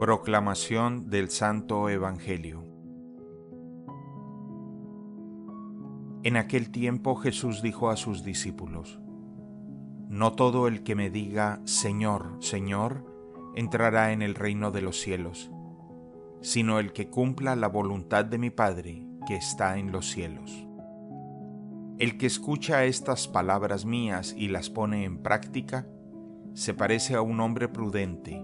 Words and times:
Proclamación 0.00 1.08
del 1.08 1.30
Santo 1.30 1.88
Evangelio 1.88 2.64
En 6.24 6.36
aquel 6.36 6.70
tiempo 6.70 7.14
Jesús 7.14 7.62
dijo 7.62 7.90
a 7.90 7.96
sus 7.96 8.24
discípulos, 8.24 8.98
No 10.08 10.32
todo 10.32 10.66
el 10.66 10.82
que 10.82 10.96
me 10.96 11.10
diga, 11.10 11.60
Señor, 11.64 12.38
Señor, 12.40 13.06
entrará 13.54 14.10
en 14.10 14.20
el 14.20 14.34
reino 14.34 14.72
de 14.72 14.82
los 14.82 15.00
cielos, 15.00 15.52
sino 16.40 16.80
el 16.80 16.92
que 16.92 17.08
cumpla 17.08 17.54
la 17.54 17.68
voluntad 17.68 18.24
de 18.24 18.38
mi 18.38 18.50
Padre 18.50 19.06
que 19.28 19.36
está 19.36 19.78
en 19.78 19.92
los 19.92 20.10
cielos. 20.10 20.66
El 22.00 22.18
que 22.18 22.26
escucha 22.26 22.84
estas 22.84 23.28
palabras 23.28 23.84
mías 23.84 24.34
y 24.36 24.48
las 24.48 24.70
pone 24.70 25.04
en 25.04 25.18
práctica, 25.18 25.86
se 26.52 26.74
parece 26.74 27.14
a 27.14 27.22
un 27.22 27.38
hombre 27.38 27.68
prudente, 27.68 28.43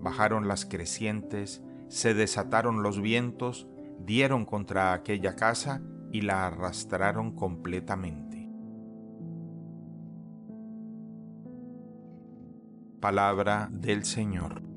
bajaron 0.00 0.48
las 0.48 0.64
crecientes, 0.64 1.62
se 1.88 2.14
desataron 2.14 2.82
los 2.82 3.00
vientos, 3.00 3.66
dieron 4.04 4.44
contra 4.44 4.92
aquella 4.92 5.36
casa 5.36 5.80
y 6.12 6.22
la 6.22 6.46
arrastraron 6.46 7.34
completamente. 7.34 8.48
Palabra 13.00 13.68
del 13.70 14.04
Señor. 14.04 14.67